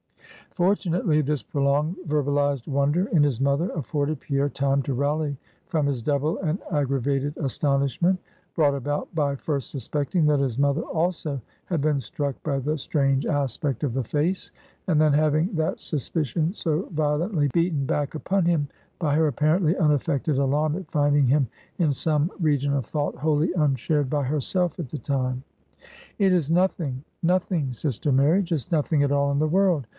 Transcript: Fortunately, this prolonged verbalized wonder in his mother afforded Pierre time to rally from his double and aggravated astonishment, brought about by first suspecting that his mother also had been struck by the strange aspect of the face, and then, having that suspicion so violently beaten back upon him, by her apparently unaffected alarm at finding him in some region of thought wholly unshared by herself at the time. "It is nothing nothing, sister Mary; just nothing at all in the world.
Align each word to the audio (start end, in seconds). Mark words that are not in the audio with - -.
Fortunately, 0.55 1.21
this 1.21 1.43
prolonged 1.43 1.95
verbalized 2.07 2.67
wonder 2.67 3.05
in 3.09 3.23
his 3.23 3.39
mother 3.39 3.69
afforded 3.69 4.19
Pierre 4.19 4.49
time 4.49 4.81
to 4.83 4.93
rally 4.93 5.37
from 5.67 5.85
his 5.85 6.01
double 6.01 6.39
and 6.39 6.59
aggravated 6.71 7.37
astonishment, 7.37 8.19
brought 8.55 8.73
about 8.73 9.13
by 9.15 9.35
first 9.35 9.69
suspecting 9.69 10.25
that 10.25 10.41
his 10.41 10.57
mother 10.57 10.81
also 10.81 11.39
had 11.65 11.81
been 11.81 11.99
struck 11.99 12.35
by 12.43 12.59
the 12.59 12.77
strange 12.77 13.25
aspect 13.25 13.83
of 13.83 13.93
the 13.93 14.03
face, 14.03 14.51
and 14.87 14.99
then, 14.99 15.13
having 15.13 15.53
that 15.53 15.79
suspicion 15.79 16.51
so 16.51 16.89
violently 16.91 17.47
beaten 17.53 17.85
back 17.85 18.13
upon 18.15 18.43
him, 18.43 18.67
by 18.99 19.15
her 19.15 19.27
apparently 19.27 19.77
unaffected 19.77 20.37
alarm 20.37 20.75
at 20.75 20.89
finding 20.91 21.27
him 21.27 21.47
in 21.77 21.93
some 21.93 22.29
region 22.41 22.73
of 22.73 22.85
thought 22.87 23.15
wholly 23.15 23.53
unshared 23.53 24.09
by 24.09 24.23
herself 24.23 24.77
at 24.79 24.89
the 24.89 24.97
time. 24.97 25.43
"It 26.17 26.33
is 26.33 26.51
nothing 26.51 27.03
nothing, 27.23 27.71
sister 27.71 28.11
Mary; 28.11 28.41
just 28.43 28.71
nothing 28.71 29.03
at 29.03 29.11
all 29.13 29.31
in 29.31 29.39
the 29.39 29.47
world. 29.47 29.87